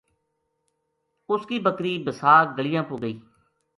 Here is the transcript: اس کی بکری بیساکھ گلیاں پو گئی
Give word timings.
اس 1.31 1.41
کی 1.49 1.57
بکری 1.65 1.93
بیساکھ 2.05 2.49
گلیاں 2.57 2.83
پو 2.87 2.95
گئی 3.01 3.15